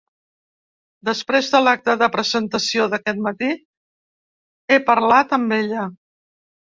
[1.09, 3.51] Després de l’acte de presentació d’aquest matí,
[4.77, 5.85] he parlat amb ella.